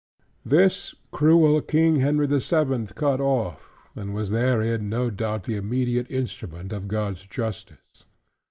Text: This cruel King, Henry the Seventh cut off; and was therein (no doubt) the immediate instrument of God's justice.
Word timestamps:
This 0.43 0.95
cruel 1.11 1.61
King, 1.61 1.97
Henry 1.97 2.25
the 2.25 2.39
Seventh 2.41 2.95
cut 2.95 3.21
off; 3.21 3.69
and 3.95 4.15
was 4.15 4.31
therein 4.31 4.89
(no 4.89 5.11
doubt) 5.11 5.43
the 5.43 5.57
immediate 5.57 6.09
instrument 6.09 6.73
of 6.73 6.87
God's 6.87 7.27
justice. 7.27 8.03